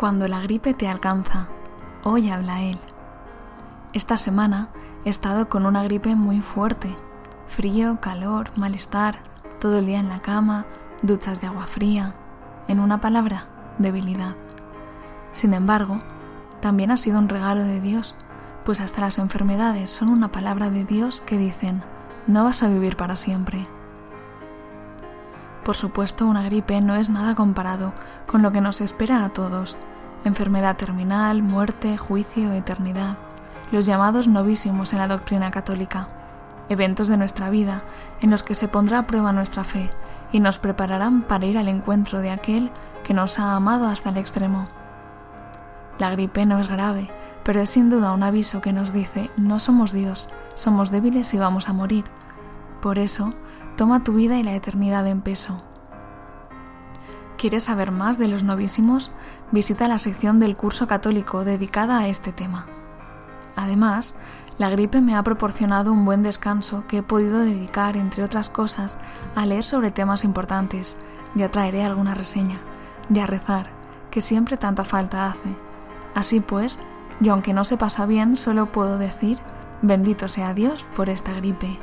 [0.00, 1.48] Cuando la gripe te alcanza,
[2.04, 2.78] hoy habla él.
[3.92, 4.70] Esta semana
[5.04, 6.96] he estado con una gripe muy fuerte.
[7.48, 9.18] Frío, calor, malestar,
[9.60, 10.64] todo el día en la cama,
[11.02, 12.14] duchas de agua fría.
[12.66, 14.36] En una palabra, debilidad.
[15.34, 15.98] Sin embargo,
[16.62, 18.16] también ha sido un regalo de Dios,
[18.64, 21.82] pues hasta las enfermedades son una palabra de Dios que dicen,
[22.26, 23.68] no vas a vivir para siempre.
[25.64, 27.92] Por supuesto, una gripe no es nada comparado
[28.26, 29.76] con lo que nos espera a todos.
[30.24, 33.18] Enfermedad terminal, muerte, juicio, eternidad.
[33.70, 36.08] Los llamados novísimos en la doctrina católica.
[36.68, 37.82] Eventos de nuestra vida
[38.20, 39.90] en los que se pondrá a prueba nuestra fe
[40.32, 42.70] y nos prepararán para ir al encuentro de aquel
[43.04, 44.68] que nos ha amado hasta el extremo.
[45.98, 47.10] La gripe no es grave,
[47.44, 51.38] pero es sin duda un aviso que nos dice, no somos Dios, somos débiles y
[51.38, 52.04] vamos a morir.
[52.80, 53.34] Por eso,
[53.80, 55.62] Toma tu vida y la eternidad en peso.
[57.38, 59.10] ¿Quieres saber más de los novísimos?
[59.52, 62.66] Visita la sección del curso católico dedicada a este tema.
[63.56, 64.14] Además,
[64.58, 68.98] la gripe me ha proporcionado un buen descanso que he podido dedicar, entre otras cosas,
[69.34, 70.98] a leer sobre temas importantes.
[71.34, 72.58] Ya traeré alguna reseña.
[73.08, 73.70] Y a rezar,
[74.10, 75.56] que siempre tanta falta hace.
[76.14, 76.78] Así pues,
[77.22, 79.38] y aunque no se pasa bien, solo puedo decir,
[79.80, 81.78] bendito sea Dios por esta gripe.